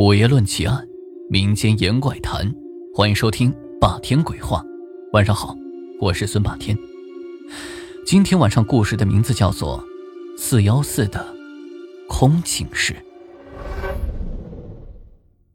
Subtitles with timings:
[0.00, 0.86] 午夜论奇案，
[1.28, 2.54] 民间言怪谈，
[2.94, 4.62] 欢迎收听霸天鬼话。
[5.12, 5.56] 晚上好，
[6.00, 6.78] 我是孙霸天。
[8.06, 9.84] 今天晚上故事的名字叫做
[10.40, 11.34] 《四幺四的
[12.08, 12.94] 空寝室》。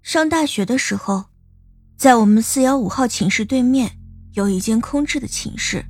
[0.01, 1.23] 上大学的时候，
[1.95, 3.97] 在我们四幺五号寝室对面
[4.33, 5.85] 有一间空置的寝室，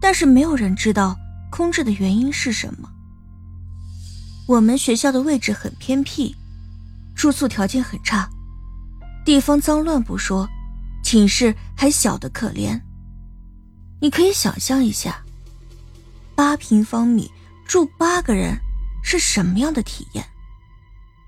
[0.00, 1.16] 但是没有人知道
[1.52, 2.90] 空置的原因是什么。
[4.48, 6.34] 我们学校的位置很偏僻。
[7.14, 8.28] 住宿条件很差，
[9.24, 10.48] 地方脏乱不说，
[11.02, 12.80] 寝室还小得可怜。
[14.00, 15.22] 你可以想象一下，
[16.34, 17.30] 八平方米
[17.66, 18.58] 住八个人
[19.04, 20.26] 是什么样的体验？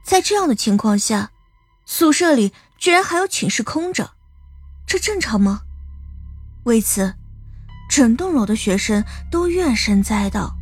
[0.02, 1.30] 在这样的情况下，
[1.87, 4.10] 宿舍里居然还有寝室空着，
[4.87, 5.62] 这正常吗？
[6.64, 7.14] 为此，
[7.88, 10.56] 整栋楼的学生都怨声载道。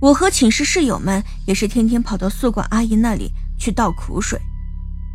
[0.00, 3.32] 我和寝室室友们也是天天跑到宿管阿姨那里。
[3.60, 4.40] 去倒苦水，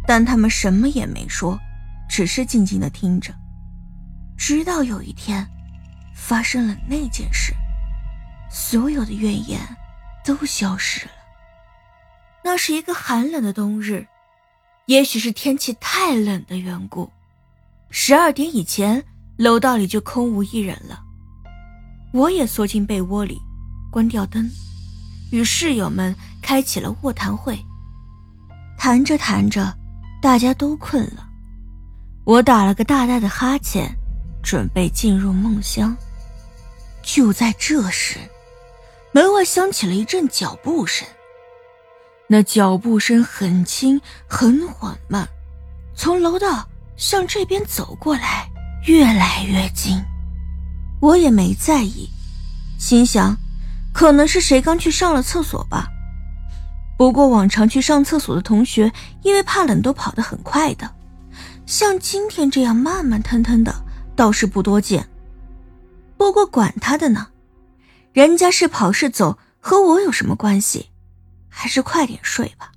[0.07, 1.59] 但他们什么也没说，
[2.07, 3.33] 只是静静的听着。
[4.37, 5.45] 直到有一天，
[6.13, 7.53] 发生了那件事，
[8.51, 9.59] 所有的怨言
[10.23, 11.11] 都消失了。
[12.43, 14.05] 那是一个寒冷的冬日，
[14.85, 17.11] 也许是天气太冷的缘故，
[17.89, 19.03] 十二点以前
[19.37, 21.01] 楼道里就空无一人了。
[22.13, 23.41] 我也缩进被窝里，
[23.91, 24.47] 关掉灯，
[25.31, 27.57] 与室友们开启了卧谈会。
[28.85, 29.75] 谈着谈着，
[30.21, 31.27] 大家都困了，
[32.23, 33.91] 我打了个大大的哈欠，
[34.43, 35.97] 准备进入梦乡。
[37.01, 38.19] 就在这时，
[39.11, 41.07] 门外响起了一阵脚步声，
[42.27, 45.27] 那脚步声很轻很缓慢，
[45.95, 46.63] 从楼道
[46.95, 48.47] 向这边走过来，
[48.85, 49.99] 越来越近。
[51.01, 52.07] 我也没在意，
[52.77, 53.35] 心想，
[53.91, 55.87] 可能是谁刚去上了厕所吧。
[56.97, 60.89] 不过往常去上厕所的同学，因为怕冷都跑得很快的，
[61.65, 63.75] 像今天这样慢慢腾腾的
[64.15, 65.07] 倒是不多见。
[66.17, 67.27] 不过管他的呢，
[68.13, 70.89] 人家是跑是走和我有什么关系？
[71.49, 72.71] 还是快点睡吧，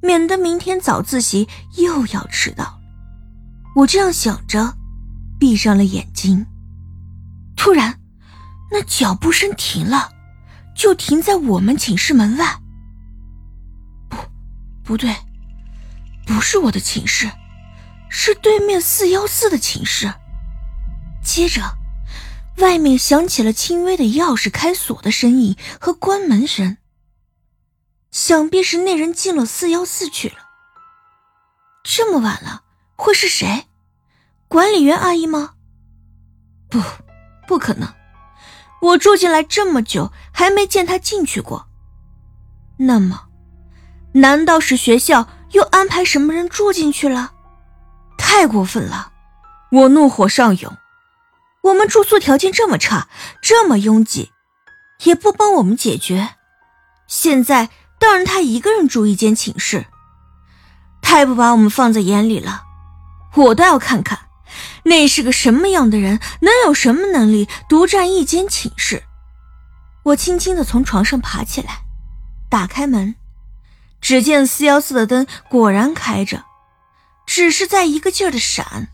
[0.00, 2.80] 免得明天早自习又要迟到。
[3.74, 4.74] 我这样想着，
[5.38, 6.46] 闭上了眼睛。
[7.56, 7.98] 突然，
[8.70, 10.10] 那脚步声停了，
[10.76, 12.60] 就停在我们寝室门外。
[14.86, 15.16] 不对，
[16.24, 17.28] 不是我的寝室，
[18.08, 20.14] 是对面四幺四的寝室。
[21.24, 21.60] 接着，
[22.58, 26.76] 外面响起了轻微的钥匙开锁的声音和关门声。
[28.12, 30.36] 想必是那人进了四幺四去了。
[31.82, 32.62] 这么晚了，
[32.94, 33.66] 会是谁？
[34.46, 35.54] 管理员阿姨吗？
[36.70, 36.80] 不，
[37.48, 37.92] 不可能。
[38.80, 41.66] 我住进来这么久，还没见她进去过。
[42.78, 43.25] 那么。
[44.16, 47.32] 难道是学校又安排什么人住进去了？
[48.16, 49.12] 太过分了！
[49.70, 50.74] 我怒火上涌。
[51.62, 53.08] 我们住宿条件这么差，
[53.42, 54.32] 这么拥挤，
[55.02, 56.36] 也不帮我们解决。
[57.06, 57.68] 现在
[57.98, 59.84] 倒让他一个人住一间寝室，
[61.02, 62.62] 太不把我们放在眼里了。
[63.34, 64.18] 我倒要看看，
[64.84, 69.02] 那是个什么样的人，能有什么能力独占一间寝室？
[70.04, 71.80] 我轻轻的从床上爬起来，
[72.48, 73.14] 打开门。
[74.00, 76.44] 只见四幺四的灯果然开着，
[77.26, 78.88] 只是在一个劲儿的闪，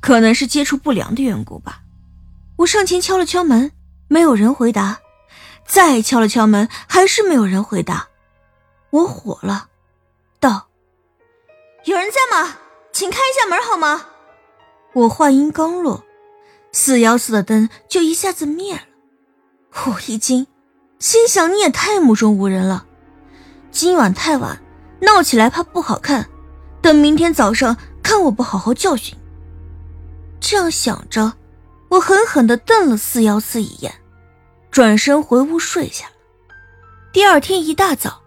[0.00, 1.80] 可能是接触不良的缘故吧。
[2.58, 3.72] 我上前敲了敲门，
[4.08, 5.00] 没有人回答；
[5.66, 8.08] 再敲了敲门，还是没有人回答。
[8.90, 9.68] 我火了，
[10.40, 10.68] 道
[11.84, 12.56] ：“有人在吗？
[12.92, 14.06] 请开一下门好吗？”
[14.94, 16.06] 我话音刚落，
[16.72, 18.82] 四幺四的灯就一下子灭了。
[19.84, 20.46] 我一惊，
[20.98, 22.85] 心想：你也太目中无人了。
[23.76, 24.58] 今晚太晚，
[25.02, 26.26] 闹起来怕不好看。
[26.80, 29.14] 等明天早上看我不好好教训。
[30.40, 31.34] 这样想着，
[31.90, 33.92] 我狠狠地瞪了四幺四一眼，
[34.70, 36.12] 转身回屋睡下了。
[37.12, 38.22] 第二天一大早，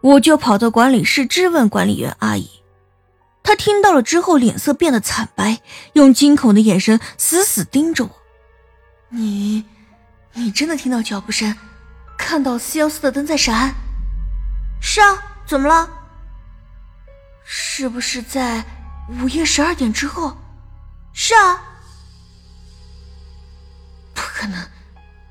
[0.00, 2.48] 我就跑到管理室质问管理员阿姨。
[3.42, 5.60] 她听到了之后，脸色变得惨白，
[5.94, 8.10] 用惊恐的眼神死死盯着我
[9.10, 9.64] ：“你，
[10.34, 11.52] 你真的听到脚步声，
[12.16, 13.74] 看到四幺四的灯在闪？”
[14.80, 15.88] 是啊，怎么了？
[17.44, 18.64] 是不是在
[19.20, 20.36] 午夜十二点之后？
[21.12, 21.62] 是啊，
[24.14, 24.68] 不可能，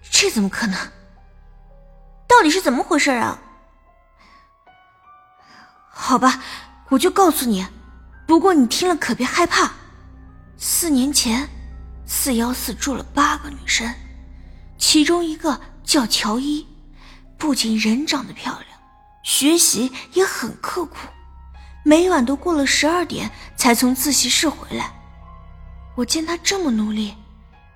[0.10, 0.78] 这怎么可能？
[2.28, 3.40] 到底是怎么回事啊？
[5.90, 6.42] 好吧，
[6.90, 7.66] 我就告诉你，
[8.26, 9.72] 不过你听了可别害怕。
[10.58, 11.48] 四年前，
[12.06, 13.94] 四幺四住了八个女生，
[14.78, 16.68] 其中一个叫乔伊，
[17.38, 18.67] 不仅人长得漂亮。
[19.28, 20.96] 学习也很刻苦，
[21.84, 24.90] 每晚都过了十二点才从自习室回来。
[25.98, 27.14] 我见他这么努力，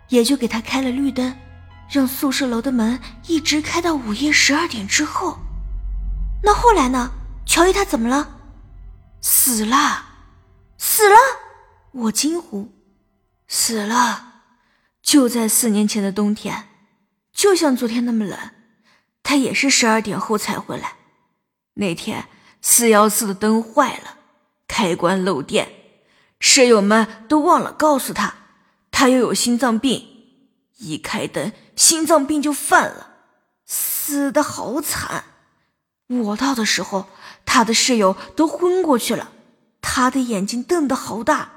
[0.07, 1.37] 也就给他开了绿灯，
[1.89, 5.37] 让宿舍楼的门一直开到午夜十二点之后。
[6.41, 7.11] 那后来呢？
[7.45, 8.39] 乔伊他怎么了？
[9.19, 10.05] 死了，
[10.77, 11.17] 死了！
[11.91, 12.71] 我惊呼
[13.49, 14.43] ：“死了！”
[15.03, 16.69] 就在四年前的冬天，
[17.33, 18.39] 就像昨天那么冷，
[19.21, 20.93] 他也是十二点后才回来。
[21.75, 22.27] 那天
[22.61, 24.17] 四幺四的灯坏了，
[24.67, 25.71] 开关漏电，
[26.39, 28.33] 舍友们都忘了告诉他，
[28.91, 30.05] 他又有心脏病，
[30.77, 33.07] 一开灯心脏病就犯了，
[33.65, 35.23] 死的好惨。
[36.07, 37.07] 我到的时候，
[37.45, 39.31] 他的室友都昏过去了，
[39.81, 41.51] 他的眼睛瞪得好大，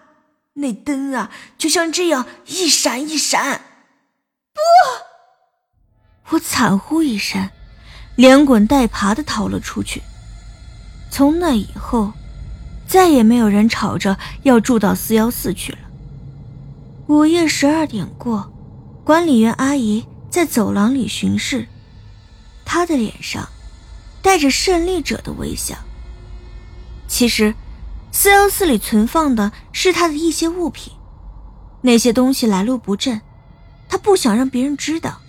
[0.54, 3.60] 那灯啊就像这样一闪一闪。
[4.52, 4.60] 不！
[6.34, 7.50] 我惨呼一声。
[8.16, 10.02] 连滚带爬的逃了出去。
[11.10, 12.12] 从那以后，
[12.86, 15.78] 再也没有人吵着要住到四幺四去了。
[17.06, 18.52] 午夜十二点过，
[19.04, 21.68] 管理员阿姨在走廊里巡视，
[22.64, 23.48] 她的脸上
[24.22, 25.76] 带着胜利者的微笑。
[27.06, 27.54] 其实，
[28.10, 30.92] 四幺四里存放的是她的一些物品，
[31.82, 33.20] 那些东西来路不正，
[33.88, 35.20] 她不想让别人知道。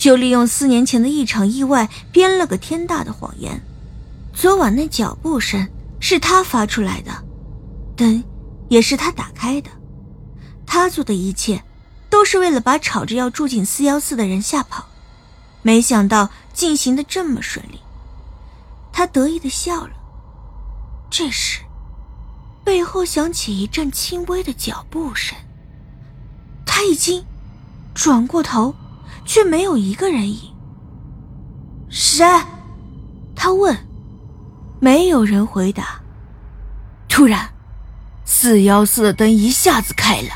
[0.00, 3.62] 就利用四年前的一场意外编了个天大的谎言。
[4.32, 5.68] 昨晚那脚步声
[6.00, 7.12] 是他发出来的，
[7.94, 8.24] 灯
[8.70, 9.70] 也是他打开的。
[10.64, 11.62] 他做的一切
[12.08, 14.86] 都是为了把吵着要住进四幺四的人吓跑。
[15.60, 17.78] 没想到进行的这么顺利，
[18.90, 19.90] 他得意的笑了。
[21.10, 21.60] 这时，
[22.64, 25.36] 背后响起一阵轻微的脚步声。
[26.64, 27.22] 他一惊，
[27.92, 28.74] 转过头。
[29.24, 30.54] 却没有一个人影。
[31.88, 32.24] 谁？
[33.34, 33.76] 他问。
[34.82, 36.00] 没有人回答。
[37.06, 37.50] 突然，
[38.24, 40.30] 四幺四的灯一下子开了，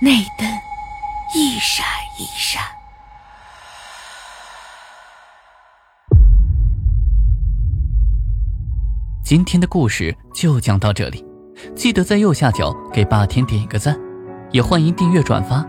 [0.00, 0.48] 那灯
[1.34, 1.84] 一闪
[2.18, 2.62] 一闪。
[9.22, 11.22] 今天的故事就讲到这里，
[11.76, 13.94] 记得在右下角给霸天点一个赞，
[14.52, 15.62] 也欢迎订阅转发。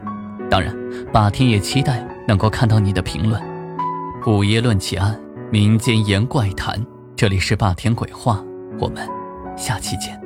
[0.50, 0.75] 当然，
[1.13, 2.06] 霸天也期待。
[2.27, 3.39] 能够看到你的评论，
[4.25, 5.15] 午夜论奇案，
[5.51, 6.83] 民间言怪谈，
[7.15, 8.44] 这里是霸天鬼话，
[8.80, 9.07] 我们
[9.56, 10.19] 下期见。